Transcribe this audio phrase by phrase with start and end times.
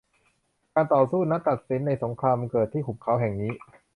[0.73, 3.51] การต่อสู้นัดตัดสินในสงครามเกิดที่หุบเขาแห่งนี้